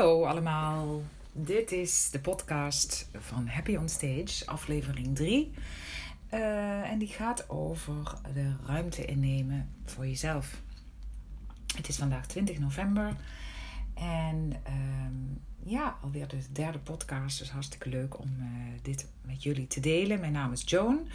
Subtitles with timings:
[0.00, 5.52] Hallo allemaal, dit is de podcast van Happy on Stage, aflevering 3.
[6.34, 7.94] Uh, en die gaat over
[8.34, 10.62] de ruimte innemen voor jezelf.
[11.76, 13.16] Het is vandaag 20 november
[13.94, 17.38] en um, ja, alweer de derde podcast.
[17.38, 18.46] Dus hartstikke leuk om uh,
[18.82, 20.20] dit met jullie te delen.
[20.20, 21.08] Mijn naam is Joan.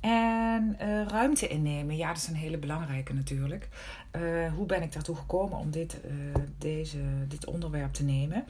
[0.00, 3.68] En uh, ruimte innemen, ja, dat is een hele belangrijke natuurlijk.
[4.16, 6.00] Uh, hoe ben ik daartoe gekomen om dit,
[6.58, 8.44] deze, dit onderwerp te nemen?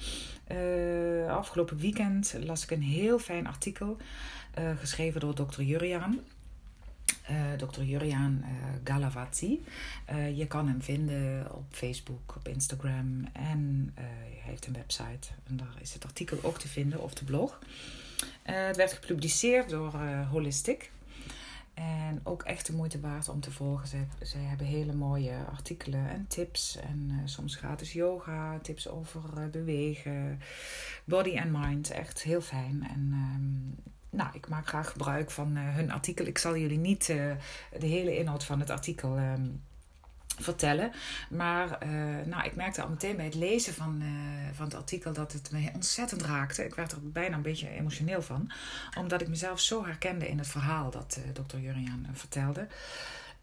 [1.28, 3.96] afgelopen weekend las ik een heel fijn artikel
[4.78, 6.20] geschreven door dokter Juriaan.
[7.30, 7.82] Uh, Dr.
[7.82, 8.48] Juriaan uh,
[8.84, 9.64] Galavazzi.
[10.12, 15.28] Uh, je kan hem vinden op Facebook, op Instagram en hij heeft een website.
[15.44, 17.58] En daar is het artikel ook te vinden of de blog.
[18.42, 19.92] het werd gepubliceerd door
[20.30, 20.90] Holistic.
[21.74, 23.88] En ook echt de moeite waard om te volgen.
[23.88, 26.76] Zij, zij hebben hele mooie artikelen en tips.
[26.76, 30.40] En soms gratis yoga, tips over bewegen,
[31.04, 31.90] body and mind.
[31.90, 32.86] Echt heel fijn.
[32.88, 33.74] En um,
[34.16, 36.26] nou, ik maak graag gebruik van uh, hun artikel.
[36.26, 37.32] Ik zal jullie niet uh,
[37.78, 39.32] de hele inhoud van het artikel uh,
[40.38, 40.92] vertellen.
[41.30, 44.02] Maar uh, nou, ik merkte al meteen bij het lezen van,
[44.52, 46.64] van het artikel dat het me ontzettend raakte.
[46.64, 48.50] Ik werd er bijna een beetje emotioneel van.
[48.98, 52.66] Omdat ik mezelf zo herkende in het verhaal dat dokter Jurian vertelde.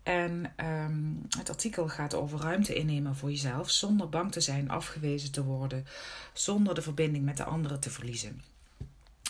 [0.03, 5.31] En um, het artikel gaat over ruimte innemen voor jezelf zonder bang te zijn afgewezen
[5.31, 5.85] te worden,
[6.33, 8.41] zonder de verbinding met de anderen te verliezen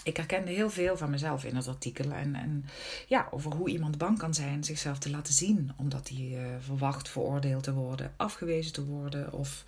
[0.03, 2.11] ik herkende heel veel van mezelf in het artikel.
[2.11, 2.65] En, en
[3.07, 5.71] ja, over hoe iemand bang kan zijn zichzelf te laten zien.
[5.77, 9.33] Omdat hij uh, verwacht veroordeeld te worden, afgewezen te worden.
[9.33, 9.63] Of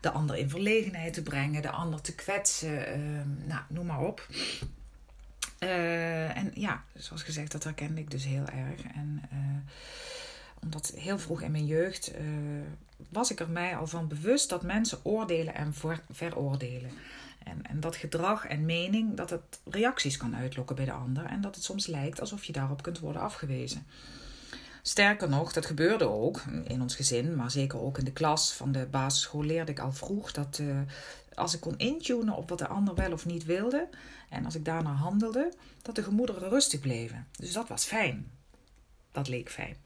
[0.00, 3.00] de ander in verlegenheid te brengen, de ander te kwetsen.
[3.00, 4.26] Uh, nou, noem maar op.
[5.60, 8.82] Uh, en ja, zoals gezegd, dat herkende ik dus heel erg.
[8.94, 9.38] En uh,
[10.62, 12.12] omdat heel vroeg in mijn jeugd
[13.08, 15.74] was ik er mij al van bewust dat mensen oordelen en
[16.10, 16.90] veroordelen.
[17.44, 21.40] En, en dat gedrag en mening, dat het reacties kan uitlokken bij de ander en
[21.40, 23.86] dat het soms lijkt alsof je daarop kunt worden afgewezen.
[24.82, 28.72] Sterker nog, dat gebeurde ook in ons gezin, maar zeker ook in de klas van
[28.72, 30.80] de basisschool leerde ik al vroeg dat uh,
[31.34, 33.88] als ik kon intunen op wat de ander wel of niet wilde
[34.28, 35.52] en als ik daarna handelde,
[35.82, 37.26] dat de gemoederen rustig bleven.
[37.38, 38.30] Dus dat was fijn.
[39.12, 39.76] Dat leek fijn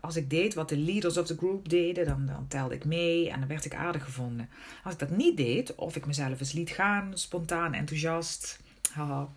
[0.00, 3.30] als ik deed wat de leaders of the group deden, dan, dan telde ik mee
[3.30, 4.48] en dan werd ik aardig gevonden.
[4.84, 8.58] Als ik dat niet deed, of ik mezelf eens liet gaan, spontaan, enthousiast,
[8.92, 9.28] haha,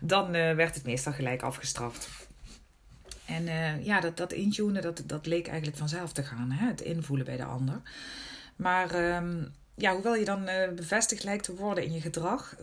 [0.00, 2.08] dan uh, werd het meestal gelijk afgestraft.
[3.24, 6.66] En uh, ja, dat, dat intunen, dat, dat leek eigenlijk vanzelf te gaan, hè?
[6.66, 7.80] het invoelen bij de ander.
[8.56, 12.56] Maar um, ja, hoewel je dan uh, bevestigd lijkt te worden in je gedrag,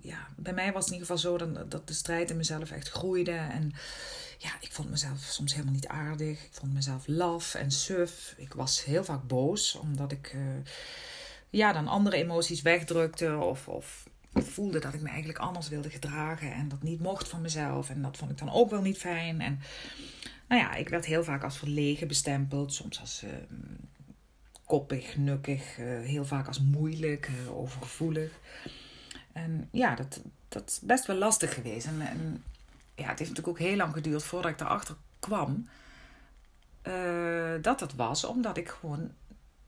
[0.00, 2.70] ja, bij mij was het in ieder geval zo dan, dat de strijd in mezelf
[2.70, 3.30] echt groeide.
[3.30, 3.72] En
[4.38, 6.44] ja, ik vond mezelf soms helemaal niet aardig.
[6.44, 8.34] Ik vond mezelf laf en suf.
[8.36, 10.42] Ik was heel vaak boos, omdat ik uh,
[11.50, 13.36] ja, dan andere emoties wegdrukte.
[13.36, 16.52] Of, of voelde dat ik me eigenlijk anders wilde gedragen.
[16.52, 17.90] En dat niet mocht van mezelf.
[17.90, 19.40] En dat vond ik dan ook wel niet fijn.
[19.40, 19.60] En
[20.48, 22.72] nou ja, ik werd heel vaak als verlegen bestempeld.
[22.74, 23.30] Soms als uh,
[24.64, 25.78] koppig, nukkig.
[25.78, 28.30] Uh, heel vaak als moeilijk, overgevoelig.
[29.32, 31.86] En ja, dat, dat is best wel lastig geweest.
[31.86, 32.42] En, en
[32.94, 35.68] ja, het heeft natuurlijk ook heel lang geduurd voordat ik erachter kwam
[36.82, 39.10] uh, dat dat was omdat ik gewoon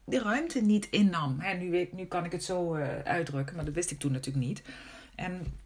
[0.05, 1.41] de ruimte niet innam.
[1.41, 4.13] Hè, nu, weet, nu kan ik het zo uh, uitdrukken, maar dat wist ik toen
[4.13, 4.63] natuurlijk niet.
[5.15, 5.59] En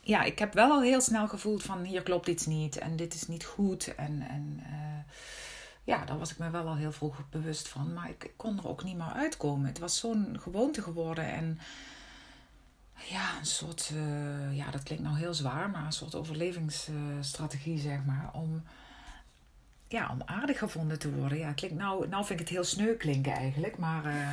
[0.00, 3.14] ja, ik heb wel al heel snel gevoeld van hier klopt iets niet en dit
[3.14, 3.94] is niet goed.
[3.94, 5.12] En, en uh,
[5.84, 7.92] ja, daar was ik me wel al heel vroeg bewust van.
[7.92, 9.66] Maar ik, ik kon er ook niet meer uitkomen.
[9.66, 11.58] Het was zo'n gewoonte geworden en
[12.96, 18.04] ja, een soort, uh, ja, dat klinkt nou heel zwaar, maar een soort overlevingsstrategie, zeg
[18.04, 18.62] maar, om,
[19.88, 21.38] ja, om aardig gevonden te worden.
[21.38, 24.30] Ja, klinkt nou, nou vind ik het heel sneu klinken eigenlijk, maar uh,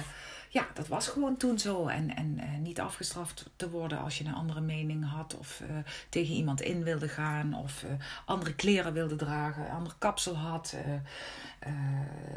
[0.50, 1.88] ja, dat was gewoon toen zo.
[1.88, 5.62] En, en uh, niet afgestraft te worden als je een andere mening had, of
[6.10, 7.86] tegen iemand in wilde gaan, of
[8.26, 10.76] andere kleren wilde dragen, andere kapsel had,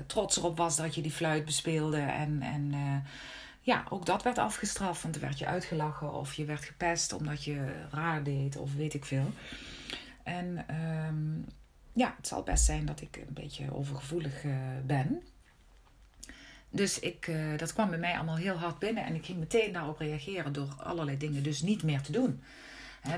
[0.07, 2.43] trots erop was dat je die fluit bespeelde en.
[2.43, 2.75] en
[3.67, 5.03] ja, ook dat werd afgestraft.
[5.03, 8.95] Want er werd je uitgelachen of je werd gepest omdat je raar deed of weet
[8.95, 9.33] ik veel.
[10.23, 10.75] En
[11.09, 11.45] um,
[11.93, 15.23] ja, het zal best zijn dat ik een beetje overgevoelig uh, ben.
[16.71, 19.73] Dus ik, uh, dat kwam bij mij allemaal heel hard binnen en ik ging meteen
[19.73, 22.43] daarop reageren door allerlei dingen dus niet meer te doen.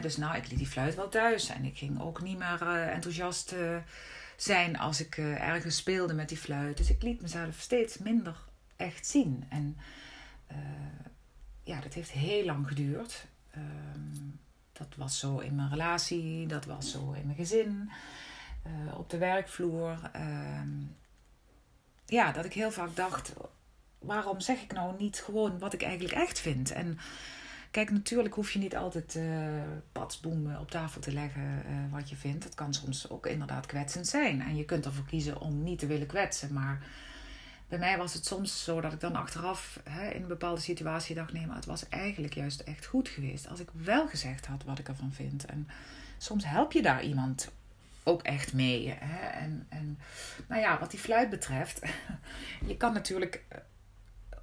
[0.01, 2.95] Dus nou, ik liet die fluit wel thuis en ik ging ook niet meer uh,
[2.95, 3.55] enthousiast
[4.37, 6.77] zijn als ik ergens speelde met die fluit.
[6.77, 8.37] Dus ik liet mezelf steeds minder
[8.77, 9.45] echt zien.
[9.49, 9.77] En
[10.53, 10.59] uh,
[11.63, 13.27] ja, dat heeft heel lang geduurd.
[13.57, 13.63] Uh,
[14.73, 17.91] dat was zo in mijn relatie, dat was zo in mijn gezin,
[18.67, 20.11] uh, op de werkvloer.
[20.13, 20.69] Ehm,
[22.07, 23.33] ja, dat ik heel vaak dacht:
[23.99, 26.71] waarom zeg ik nou niet gewoon wat ik eigenlijk echt vind?
[26.71, 26.99] En
[27.71, 32.45] kijk, natuurlijk hoef je niet altijd uh, op tafel te leggen wat je vindt.
[32.45, 34.43] Het kan soms ook inderdaad kwetsend zijn.
[34.43, 36.53] En je kunt ervoor kiezen om niet te willen kwetsen.
[36.53, 36.87] Maar
[37.69, 41.15] bij mij was het soms zo dat ik dan achteraf hè, in een bepaalde situatie
[41.15, 43.49] dacht: nee, maar het was eigenlijk juist echt goed geweest.
[43.49, 45.45] Als ik wel gezegd had wat ik ervan vind.
[45.45, 45.69] En
[46.19, 47.51] soms help je daar iemand
[48.03, 48.95] ook echt mee.
[48.99, 49.27] Hè?
[49.27, 49.99] En, en
[50.47, 51.81] nou ja, wat die fluit betreft,
[52.67, 53.45] je kan natuurlijk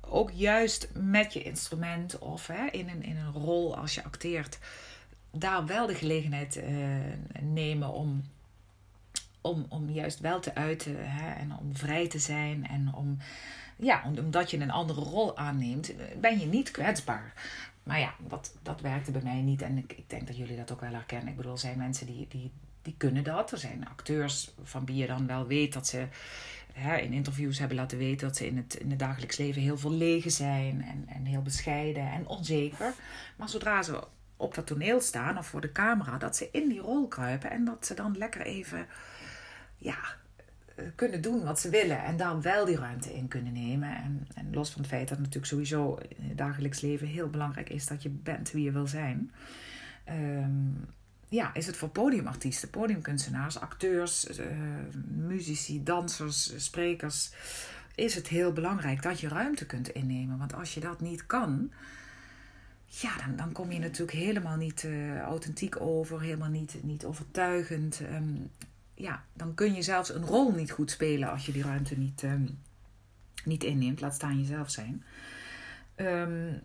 [0.01, 4.60] ook juist met je instrument of hè, in, een, in een rol als je acteert,
[5.31, 6.63] daar wel de gelegenheid uh,
[7.42, 8.24] nemen om,
[9.45, 13.18] om, om juist wel te uiten hè, en om vrij te zijn en om,
[13.75, 17.33] ja, omdat je een andere rol aanneemt, ben je niet kwetsbaar.
[17.83, 20.71] Maar ja, dat, dat werkte bij mij niet en ik, ik denk dat jullie dat
[20.71, 21.27] ook wel herkennen.
[21.27, 22.51] Ik bedoel, er zijn mensen die, die,
[22.81, 23.51] die kunnen dat.
[23.51, 26.07] Er zijn acteurs van wie je dan wel weet dat ze
[26.74, 29.77] hè, in interviews hebben laten weten dat ze in het, in het dagelijks leven heel
[29.77, 32.94] verlegen zijn en, en heel bescheiden en onzeker.
[33.36, 34.03] Maar zodra ze
[34.38, 37.65] op dat toneel staan of voor de camera, dat ze in die rol kruipen en
[37.65, 38.88] dat ze dan lekker even
[39.77, 39.98] ja,
[40.75, 43.95] eh, kunnen doen wat ze willen en daar wel die ruimte in kunnen nemen.
[43.95, 47.30] En, en los van het feit dat het natuurlijk sowieso in het dagelijks leven heel
[47.30, 49.31] belangrijk is dat je bent wie je wil zijn.
[50.10, 50.88] Um,
[51.30, 54.45] ja, is het voor podiumartiesten, podiumkunstenaars, acteurs, uh,
[55.07, 57.31] muzici, dansers, sprekers,
[57.95, 60.38] is het heel belangrijk dat je ruimte kunt innemen.
[60.38, 61.72] Want als je dat niet kan,
[62.86, 68.00] ja, dan, dan kom je natuurlijk helemaal niet uh, authentiek over, helemaal niet, niet overtuigend.
[68.00, 68.51] Um,
[68.95, 72.24] ja, dan kun je zelfs een rol niet goed spelen als je die ruimte niet,
[72.24, 72.59] um,
[73.44, 74.01] niet inneemt.
[74.01, 75.03] Laat staan jezelf zijn.
[75.95, 76.62] Um,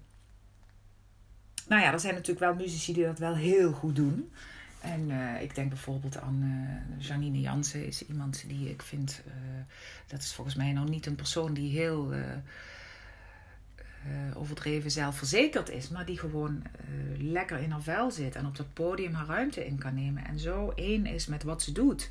[1.68, 4.32] nou ja, er zijn natuurlijk wel muzici die dat wel heel goed doen.
[4.80, 9.32] En uh, ik denk bijvoorbeeld aan uh, Janine Jansen, is iemand die ik vind, uh,
[10.06, 12.12] dat is volgens mij nog niet een persoon die heel
[14.34, 16.62] overdreven zelfverzekerd is, maar die gewoon
[17.18, 20.38] lekker in haar vel zit en op dat podium haar ruimte in kan nemen en
[20.38, 22.10] zo één is met wat ze doet.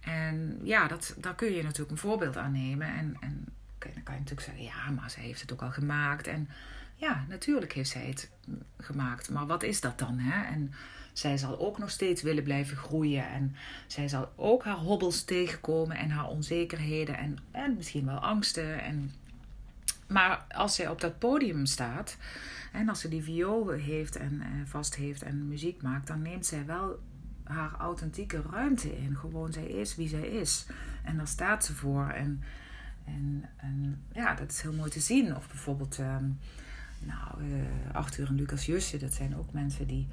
[0.00, 2.86] En ja, dat, daar kun je natuurlijk een voorbeeld aan nemen.
[2.86, 3.44] En, en
[3.78, 6.26] dan kan je natuurlijk zeggen, ja, maar zij heeft het ook al gemaakt.
[6.26, 6.48] En
[6.94, 8.30] ja, natuurlijk heeft zij het
[8.78, 9.30] gemaakt.
[9.30, 10.18] Maar wat is dat dan?
[10.18, 10.52] Hè?
[10.52, 10.72] En
[11.12, 13.28] zij zal ook nog steeds willen blijven groeien.
[13.28, 13.56] En
[13.86, 18.80] zij zal ook haar hobbels tegenkomen en haar onzekerheden en, en misschien wel angsten.
[18.80, 19.12] En,
[20.06, 22.16] maar als zij op dat podium staat
[22.72, 26.46] en als ze die viool heeft en uh, vast heeft en muziek maakt, dan neemt
[26.46, 26.98] zij wel
[27.44, 29.16] haar authentieke ruimte in.
[29.16, 30.66] Gewoon, zij is wie zij is.
[31.04, 32.08] En daar staat ze voor.
[32.08, 32.42] En,
[33.04, 35.36] en, en ja, dat is heel mooi te zien.
[35.36, 36.16] Of bijvoorbeeld, uh,
[36.98, 40.08] nou, uh, Arthur en Lucas Jusje, dat zijn ook mensen die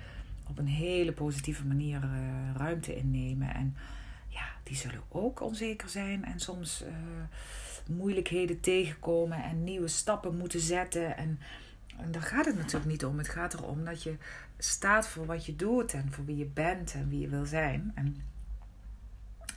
[0.47, 3.53] op een hele positieve manier uh, ruimte innemen.
[3.53, 3.75] En
[4.27, 6.83] ja, die zullen ook onzeker zijn en soms
[7.87, 11.17] moeilijkheden tegenkomen en nieuwe stappen moeten zetten.
[11.17, 11.39] En,
[11.97, 13.17] en daar gaat het natuurlijk niet om.
[13.17, 14.15] Het gaat erom dat je
[14.57, 17.91] staat voor wat je doet en voor wie je bent en wie je wil zijn.
[17.95, 18.23] En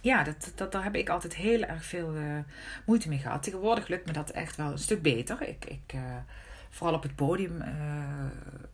[0.00, 2.38] ja, dat, dat, daar heb ik altijd heel erg veel uh,
[2.86, 3.42] moeite mee gehad.
[3.42, 5.48] Tegenwoordig lukt me dat echt wel een stuk beter.
[5.48, 5.94] Ik, ik,
[6.70, 7.66] vooral op het podium uh,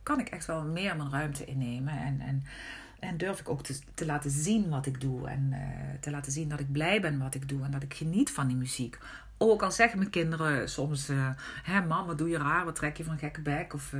[0.03, 1.97] kan ik echt wel meer mijn ruimte innemen.
[1.97, 2.43] En, en,
[2.99, 5.27] en durf ik ook te, te laten zien wat ik doe.
[5.27, 5.53] En
[5.99, 7.63] te laten zien dat ik blij ben wat ik doe.
[7.63, 8.97] En dat ik geniet van die muziek.
[9.43, 11.29] Ook al zeggen mijn kinderen soms: uh,
[11.63, 12.65] Hé, mam, wat doe je raar?
[12.65, 13.73] Wat trek je van gekke bek?
[13.73, 13.91] Of,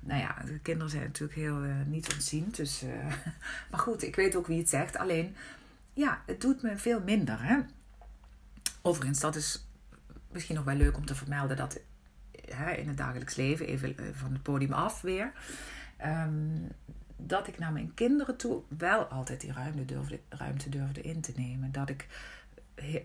[0.00, 2.56] nou ja, de kinderen zijn natuurlijk heel niet ontziend.
[2.56, 2.82] Dus,
[3.70, 4.96] maar goed, ik weet ook wie het zegt.
[4.96, 5.36] Alleen,
[5.92, 7.42] ja, het doet me veel minder.
[7.42, 7.58] Hè?
[8.82, 9.66] Overigens, dat is
[10.32, 11.80] misschien nog wel leuk om te vermelden dat
[12.50, 15.32] hè, in het dagelijks leven, even eh, van het podium af weer.
[15.96, 16.60] Ehm,
[17.16, 21.32] dat ik naar mijn kinderen toe wel altijd die ruimte durfde, ruimte durfde in te
[21.36, 21.72] nemen.
[21.72, 22.06] Dat ik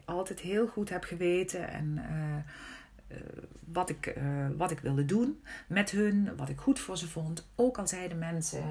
[0.05, 3.23] altijd heel goed heb geweten en uh, uh,
[3.65, 7.47] wat, ik, uh, wat ik wilde doen met hun, wat ik goed voor ze vond.
[7.55, 8.63] Ook al zeiden mensen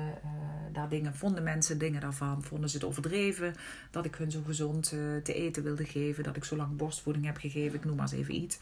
[0.73, 3.55] daar dingen, vonden mensen dingen daarvan, vonden ze het overdreven
[3.91, 4.89] dat ik hun zo gezond
[5.23, 8.21] te eten wilde geven, dat ik zo lang borstvoeding heb gegeven, ik noem maar eens
[8.21, 8.59] even iets.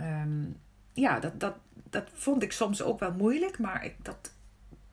[0.00, 0.56] Um,
[0.92, 1.54] ja, dat, dat,
[1.90, 4.32] dat vond ik soms ook wel moeilijk, maar ik, dat,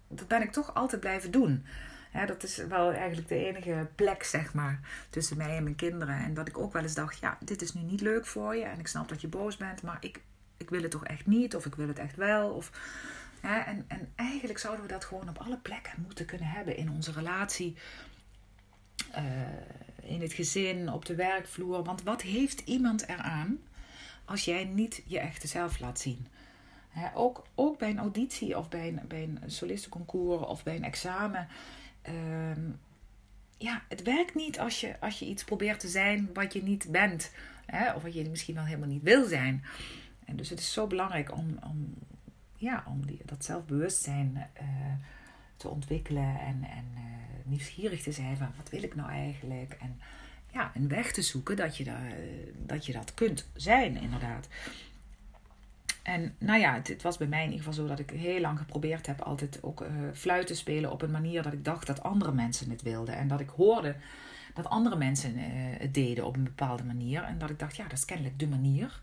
[0.07, 1.65] dat ben ik toch altijd blijven doen.
[2.11, 6.15] Dat is wel eigenlijk de enige plek, zeg maar, tussen mij en mijn kinderen.
[6.15, 8.63] En dat ik ook wel eens dacht, ja, dit is nu niet leuk voor je.
[8.63, 10.21] En ik snap dat je boos bent, maar ik,
[10.57, 11.55] ik wil het toch echt niet.
[11.55, 12.49] Of ik wil het echt wel.
[12.49, 12.71] Of,
[13.41, 16.77] en, en eigenlijk zouden we dat gewoon op alle plekken moeten kunnen hebben.
[16.77, 17.75] In onze relatie,
[19.17, 21.83] uh, in het gezin, op de werkvloer.
[21.83, 23.59] Want wat heeft iemand eraan
[24.25, 26.27] als jij niet je echte zelf laat zien.
[27.13, 31.47] ook, ook bij een auditie of bij een, bij een solistenconcours of bij een examen.
[32.01, 32.69] Ehm,
[33.57, 36.87] ja, het werkt niet als je, als je iets probeert te zijn wat je niet
[36.91, 37.31] bent.
[37.95, 39.63] of wat je misschien wel helemaal niet wil zijn.
[40.25, 41.93] En dus het is zo belangrijk om, om,
[42.55, 44.67] ja, om die, dat zelfbewustzijn uh,
[45.55, 47.01] te ontwikkelen en, en uh,
[47.43, 49.77] nieuwsgierig te zijn van wat wil ik nou eigenlijk?
[49.79, 49.99] En
[50.51, 52.13] ja, een weg te zoeken dat je, daar,
[52.57, 54.47] dat, je dat kunt zijn, inderdaad.
[56.03, 58.39] En nou ja, het, het, was bij mij in ieder geval zo dat ik heel
[58.39, 61.87] lang geprobeerd heb altijd ook uh, fluit te spelen op een manier dat ik dacht
[61.87, 63.15] dat andere mensen het wilden.
[63.15, 63.95] En dat ik hoorde
[64.53, 65.43] dat andere mensen uh,
[65.79, 67.23] het deden op een bepaalde manier.
[67.23, 69.01] En dat ik dacht, ja, dat is kennelijk de manier.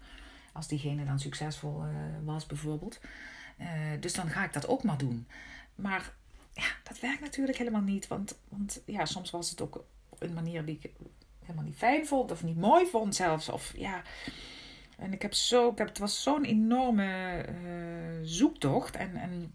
[0.52, 1.90] Als diegene dan succesvol uh,
[2.25, 3.00] was bijvoorbeeld.
[4.00, 5.26] dus dan ga ik dat ook maar doen.
[5.75, 6.12] Maar
[6.52, 8.09] ja, dat werkt natuurlijk helemaal niet.
[8.09, 9.85] Want, want ja, soms was het ook
[10.19, 10.90] een manier die ik
[11.40, 12.31] helemaal niet fijn vond.
[12.31, 13.49] Of niet mooi vond zelfs.
[13.49, 14.02] Of ja...
[14.99, 18.97] En ik heb zo, ik heb, het was zo'n enorme uh, zoektocht.
[18.97, 19.55] En, en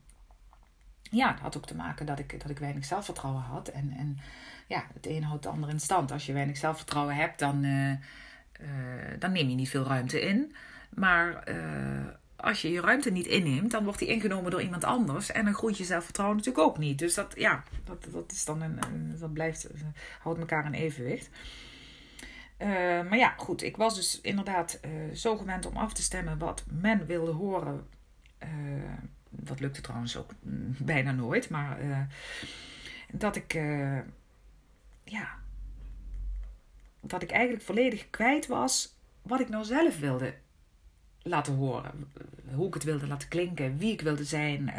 [1.01, 3.67] ja, dat had ook te maken dat ik, dat ik weinig zelfvertrouwen had.
[3.67, 4.17] En, en
[4.67, 6.11] ja, het een houdt het ander in stand.
[6.11, 7.97] Als je weinig zelfvertrouwen hebt, dan, uh, uh,
[9.19, 10.55] dan neem je niet veel ruimte in.
[10.89, 11.43] Maar
[12.35, 15.31] als je je ruimte niet inneemt, dan wordt die ingenomen door iemand anders.
[15.31, 16.99] En dan groeit je zelfvertrouwen natuurlijk ook niet.
[16.99, 18.79] Dus dat, ja, dat, dat is dan een,
[19.19, 19.67] dat blijft,
[20.19, 21.29] houdt elkaar in evenwicht.
[22.57, 22.67] Uh,
[23.09, 26.63] maar ja, goed, ik was dus inderdaad uh, zo gewend om af te stemmen wat
[26.67, 27.87] men wilde horen.
[28.43, 28.49] Uh,
[29.29, 30.31] dat lukte trouwens ook
[30.91, 31.77] bijna nooit, maar
[33.11, 33.53] dat ik,
[35.03, 35.39] ja,
[36.99, 40.33] dat ik eigenlijk volledig kwijt was wat ik nou zelf wilde
[41.21, 42.11] laten horen.
[42.53, 44.71] Hoe ik het wilde laten klinken, wie ik wilde zijn.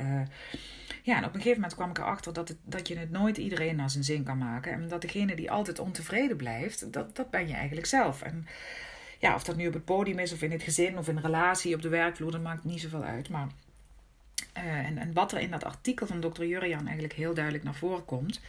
[1.05, 3.37] Ja, en op een gegeven moment kwam ik erachter dat, het, dat je het nooit
[3.37, 4.73] iedereen naar zijn zin kan maken.
[4.73, 8.23] En dat degene die altijd ontevreden blijft, dat, dat ben je eigenlijk zelf.
[8.23, 8.47] En
[9.19, 11.23] ja, of dat nu op het podium is, of in het gezin, of in een
[11.23, 13.29] relatie, op de werkvloer, dat maakt niet zoveel uit.
[13.29, 13.49] Maar,
[14.57, 17.75] uh, en, en wat er in dat artikel van dokter Jurian eigenlijk heel duidelijk naar
[17.75, 18.41] voren komt,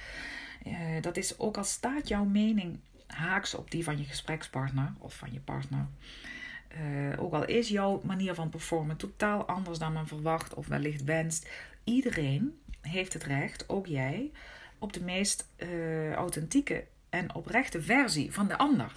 [0.68, 5.14] uh, dat is ook al staat jouw mening haaks op die van je gesprekspartner of
[5.14, 5.86] van je partner.
[6.82, 11.04] Uh, ook al is jouw manier van performen totaal anders dan men verwacht of wellicht
[11.04, 11.50] wenst,
[11.86, 14.32] iedereen heeft het recht, ook jij,
[14.80, 18.92] op de meest uh, authentieke en oprechte versie van de ander.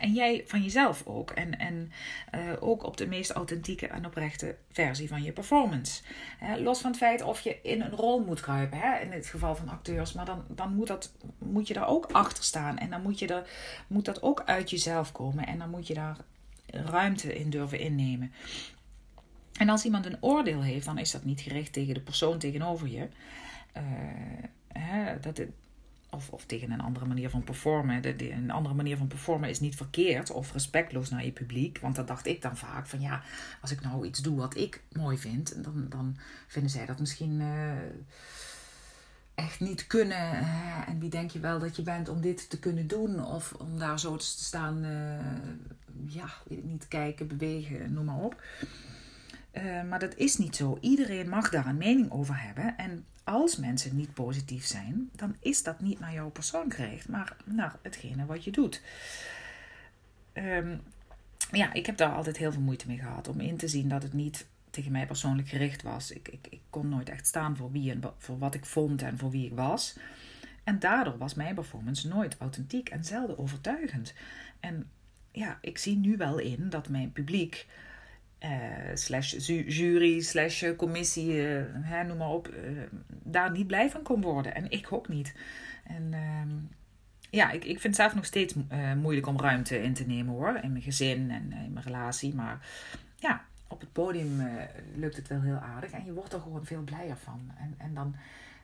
[0.00, 1.30] En jij van jezelf ook.
[1.30, 1.92] En, en
[2.34, 6.02] uh, ook op de meest authentieke en oprechte versie van je performance.
[6.58, 8.78] Los van het feit of je in een rol moet kruipen.
[8.78, 8.98] Hè?
[8.98, 10.12] In het geval van acteurs.
[10.12, 12.78] Maar dan, dan moet, dat, moet je daar ook achter staan.
[12.78, 13.48] En dan moet, je er,
[13.86, 15.46] moet dat ook uit jezelf komen.
[15.46, 16.16] En dan moet je daar
[16.66, 18.32] ruimte in durven innemen.
[19.60, 22.88] En als iemand een oordeel heeft, dan is dat niet gericht tegen de persoon tegenover
[22.88, 23.08] je.
[23.76, 23.82] Uh,
[24.68, 25.48] hè, dat het,
[26.10, 28.20] of, of tegen een andere manier van performen.
[28.20, 31.78] Een andere manier van performen is niet verkeerd of respectloos naar je publiek.
[31.78, 33.22] Want dat dacht ik dan vaak van ja,
[33.60, 37.40] als ik nou iets doe wat ik mooi vind, dan, dan vinden zij dat misschien
[37.40, 37.72] uh,
[39.34, 40.46] echt niet kunnen.
[40.86, 43.24] En wie denk je wel dat je bent om dit te kunnen doen?
[43.24, 44.84] Of om daar zo te staan,
[46.06, 48.42] ja, weet ik niet, kijken, bewegen, noem maar op.
[49.52, 50.78] Uh, maar dat is niet zo.
[50.80, 52.76] Iedereen mag daar een mening over hebben.
[52.76, 57.36] En als mensen niet positief zijn, dan is dat niet naar jouw persoon gericht, maar
[57.44, 58.82] naar hetgene wat je doet.
[60.34, 60.80] Um,
[61.50, 64.02] ja, ik heb daar altijd heel veel moeite mee gehad om in te zien dat
[64.02, 66.10] het niet tegen mij persoonlijk gericht was.
[66.10, 69.18] Ik, ik, ik kon nooit echt staan voor wie en voor wat ik vond en
[69.18, 69.98] voor wie ik was.
[70.64, 74.14] En daardoor was mijn performance nooit authentiek en zelden overtuigend.
[74.60, 74.90] En
[75.32, 77.66] ja, ik zie nu wel in dat mijn publiek
[78.44, 78.50] uh,
[78.94, 79.34] slash
[79.66, 82.50] jury, slash commissie, uh, hè, noem maar op,
[83.08, 84.54] daar niet blij van kon worden.
[84.54, 85.34] En ik ook niet.
[85.84, 86.48] En ehm,
[87.30, 88.54] ja, ik, ik vind het zelf nog steeds
[88.96, 90.58] moeilijk om ruimte in te nemen hoor.
[90.62, 92.34] In mijn gezin en in mijn relatie.
[92.34, 92.66] Maar
[93.16, 94.48] ja, op het podium
[94.94, 95.90] lukt het wel heel aardig.
[95.90, 97.52] En je wordt er gewoon veel blijer van.
[97.58, 98.14] En, en dan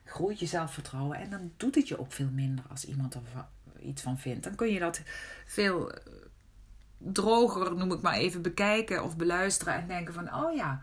[0.04, 1.18] groeit je zelfvertrouwen.
[1.18, 3.22] En dan doet het je ook veel minder als iemand er
[3.80, 4.44] iets van vindt.
[4.44, 5.02] Dan kun je dat
[5.46, 5.92] veel
[6.98, 10.80] droger, noem ik maar even, bekijken of beluisteren en denken van, oh ja,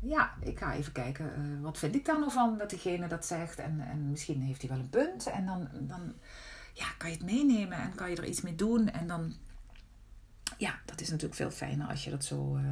[0.00, 3.26] ja, ik ga even kijken, uh, wat vind ik daar nou van dat diegene dat
[3.26, 6.12] zegt en, en misschien heeft hij wel een punt en dan, dan
[6.72, 9.34] ja, kan je het meenemen en kan je er iets mee doen en dan,
[10.58, 12.64] ja, dat is natuurlijk veel fijner als je dat zo, uh,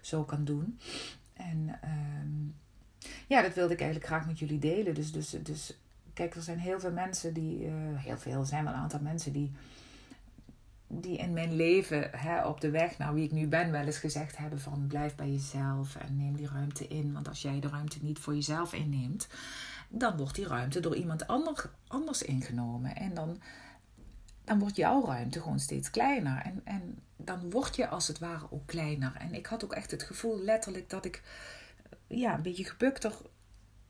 [0.00, 0.78] zo kan doen.
[1.32, 2.54] En um,
[3.26, 4.94] ja, dat wilde ik eigenlijk graag met jullie delen.
[4.94, 5.76] Dus, dus, dus
[6.14, 9.00] kijk, er zijn heel veel mensen die, uh, heel veel, er zijn wel een aantal
[9.00, 9.52] mensen die
[10.94, 13.98] die in mijn leven hè, op de weg naar wie ik nu ben wel eens
[13.98, 17.12] gezegd hebben van blijf bij jezelf en neem die ruimte in.
[17.12, 19.28] Want als jij de ruimte niet voor jezelf inneemt,
[19.88, 22.96] dan wordt die ruimte door iemand ander, anders ingenomen.
[22.96, 23.40] En dan,
[24.44, 26.42] dan wordt jouw ruimte gewoon steeds kleiner.
[26.42, 29.16] En, en dan word je als het ware ook kleiner.
[29.18, 31.22] En ik had ook echt het gevoel letterlijk dat ik
[32.06, 33.12] ja, een beetje gebukter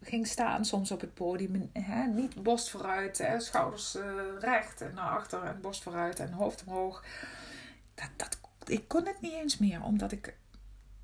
[0.02, 1.70] ging staan soms op het podium.
[1.72, 4.02] Hè, niet borst vooruit, hè, schouders uh,
[4.38, 7.04] recht en naar achter en borst vooruit en hoofd omhoog.
[7.94, 10.34] Dat, dat, ik kon het niet eens meer, omdat ik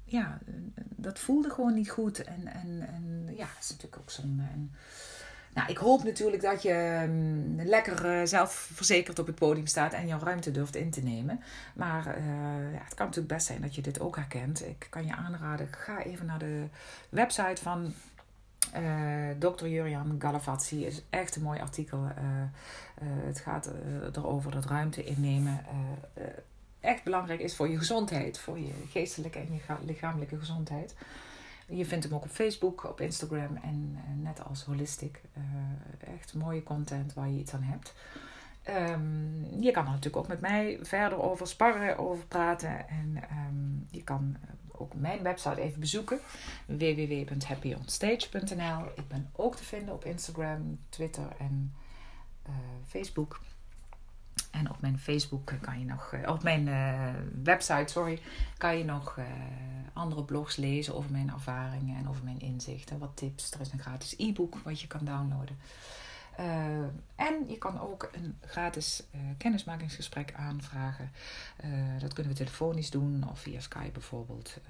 [0.04, 0.38] ja,
[0.74, 2.24] dat voelde gewoon niet goed.
[2.24, 4.42] En, en, en ja, dat is natuurlijk ook zonde.
[5.54, 10.06] Nou, ik hoop natuurlijk dat je um, lekker uh, zelfverzekerd op het podium staat en
[10.06, 11.40] jouw ruimte durft in te nemen.
[11.74, 14.66] Maar uh, ja, het kan natuurlijk best zijn dat je dit ook herkent.
[14.66, 16.68] Ik kan je aanraden, ga even naar de
[17.08, 17.94] website van
[19.38, 19.66] Dr.
[19.66, 20.84] Jurian Galavazzi.
[20.84, 22.08] is echt een mooi artikel.
[23.00, 23.70] het gaat
[24.12, 25.64] erover dat ruimte innemen
[26.80, 30.94] echt belangrijk is voor je gezondheid, voor je geestelijke en je lichamelijke gezondheid.
[31.66, 35.20] Je vindt hem ook op Facebook, op Instagram en net als Holistic.
[36.16, 37.94] Echt mooie content waar je iets aan hebt.
[38.90, 42.88] Um, je kan er natuurlijk ook met mij verder over sparren, over praten.
[42.88, 44.36] En um, je kan
[44.80, 46.20] ook mijn website even bezoeken:
[46.66, 48.84] www.happyonstage.nl.
[48.94, 51.74] Ik ben ook te vinden op Instagram, Twitter en
[52.48, 52.54] uh,
[52.86, 53.40] Facebook.
[54.50, 56.68] En op mijn Facebook kan je nog, eh, op mijn
[57.42, 58.20] website, sorry,
[58.56, 59.18] kan je nog
[59.92, 62.98] andere blogs lezen over mijn ervaringen en over mijn inzichten.
[62.98, 63.50] Wat tips.
[63.50, 65.58] Er is een gratis e-book wat je kan downloaden.
[66.38, 66.44] Uh,
[67.16, 71.10] en je kan ook een gratis kennismakingsgesprek aanvragen.
[71.98, 74.60] dat kunnen we telefonisch doen of via Skype bijvoorbeeld.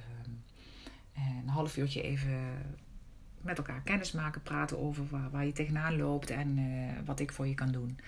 [1.13, 2.39] en een half uurtje even
[3.41, 6.59] met elkaar kennis maken, praten over waar, waar je tegenaan loopt en
[7.05, 7.99] wat ik voor je kan doen.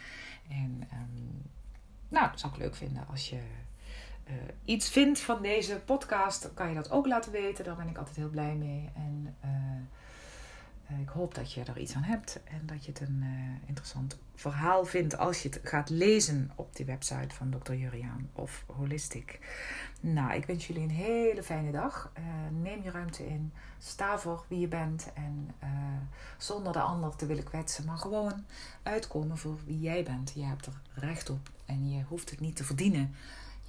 [0.48, 1.42] En um,
[2.08, 3.40] nou, dat zou ik leuk vinden als je
[4.64, 6.54] iets vindt van deze podcast.
[6.54, 7.64] Kan je dat ook laten weten.
[7.64, 8.90] Daar ben ik altijd heel blij mee.
[8.94, 9.36] En
[11.00, 12.40] ik hoop dat je er iets aan hebt.
[12.44, 16.76] En dat je het een uh, interessant verhaal vindt als je het gaat lezen op
[16.76, 17.72] die website van Dr.
[17.72, 19.38] Juriaan of Holistic.
[20.00, 22.12] Nou, ik wens jullie een hele fijne dag.
[22.62, 23.52] neem je ruimte in.
[23.78, 25.12] Sta voor wie je bent.
[25.14, 25.50] En
[26.38, 27.84] zonder de ander te willen kwetsen.
[27.84, 28.44] Maar gewoon
[28.82, 30.32] uitkomen voor wie jij bent.
[30.34, 31.50] Je hebt er recht op.
[31.64, 33.14] En je hoeft het niet te verdienen.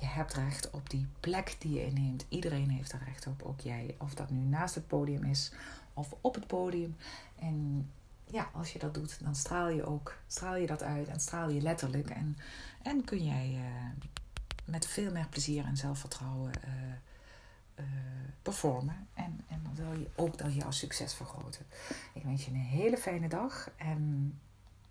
[0.02, 2.26] Je hebt recht op die plek die je inneemt.
[2.30, 3.96] Iedereen heeft er recht op, ook jij.
[3.98, 5.52] Of dat nu naast het podium is
[5.94, 6.96] of op het podium.
[7.40, 7.90] En
[8.26, 11.50] ja, als je dat doet, dan straal je ook straal je dat uit en straal
[11.50, 12.10] je letterlijk.
[12.10, 12.38] En,
[12.82, 14.06] en kun jij uh,
[14.66, 17.86] met veel meer plezier en zelfvertrouwen uh,
[18.42, 19.08] performen.
[19.14, 21.66] En, en dan wil je ook dat jouw succes vergroten.
[22.14, 23.70] Ik wens je een hele fijne dag.
[23.76, 24.34] En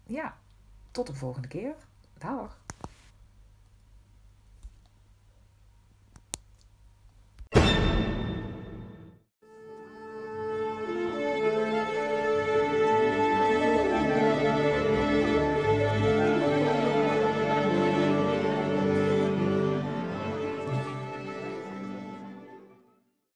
[0.06, 0.36] ja,
[0.90, 1.74] tot de volgende keer.
[2.18, 2.58] Dag.